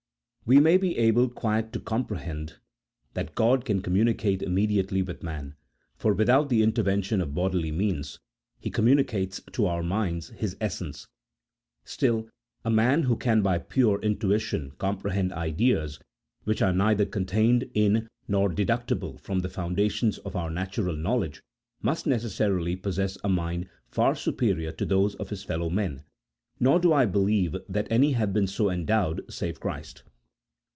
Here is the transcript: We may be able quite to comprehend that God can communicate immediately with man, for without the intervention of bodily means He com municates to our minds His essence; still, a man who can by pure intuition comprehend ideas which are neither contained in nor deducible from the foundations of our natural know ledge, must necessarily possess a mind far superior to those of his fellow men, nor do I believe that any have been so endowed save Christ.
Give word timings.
We 0.43 0.59
may 0.59 0.75
be 0.75 0.97
able 0.97 1.29
quite 1.29 1.71
to 1.71 1.79
comprehend 1.79 2.57
that 3.13 3.35
God 3.35 3.63
can 3.63 3.81
communicate 3.81 4.41
immediately 4.43 5.01
with 5.01 5.23
man, 5.23 5.55
for 5.95 6.11
without 6.13 6.49
the 6.49 6.61
intervention 6.61 7.21
of 7.21 7.33
bodily 7.33 7.71
means 7.71 8.19
He 8.59 8.69
com 8.69 8.85
municates 8.87 9.49
to 9.53 9.65
our 9.67 9.81
minds 9.81 10.29
His 10.31 10.57
essence; 10.59 11.07
still, 11.85 12.27
a 12.65 12.69
man 12.69 13.03
who 13.03 13.15
can 13.15 13.41
by 13.41 13.59
pure 13.59 14.01
intuition 14.01 14.71
comprehend 14.77 15.31
ideas 15.31 16.01
which 16.43 16.61
are 16.61 16.73
neither 16.73 17.05
contained 17.05 17.69
in 17.73 18.09
nor 18.27 18.49
deducible 18.49 19.19
from 19.19 19.39
the 19.39 19.47
foundations 19.49 20.17
of 20.17 20.35
our 20.35 20.49
natural 20.49 20.97
know 20.97 21.19
ledge, 21.19 21.41
must 21.81 22.05
necessarily 22.05 22.75
possess 22.75 23.17
a 23.23 23.29
mind 23.29 23.69
far 23.87 24.15
superior 24.15 24.73
to 24.73 24.85
those 24.85 25.15
of 25.15 25.29
his 25.29 25.45
fellow 25.45 25.69
men, 25.69 26.03
nor 26.59 26.77
do 26.77 26.91
I 26.91 27.05
believe 27.05 27.55
that 27.69 27.87
any 27.89 28.13
have 28.13 28.33
been 28.33 28.47
so 28.47 28.69
endowed 28.69 29.31
save 29.31 29.61
Christ. 29.61 30.03